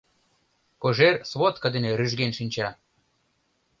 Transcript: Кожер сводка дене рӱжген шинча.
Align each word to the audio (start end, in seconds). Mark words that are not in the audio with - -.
Кожер 0.81 1.15
сводка 1.31 1.67
дене 1.75 1.89
рӱжген 1.97 2.31
шинча. 2.37 2.69